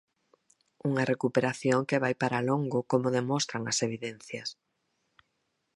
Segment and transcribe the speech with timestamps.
[0.89, 4.49] Unha recuperación que vai para longo como demostran as evidencias.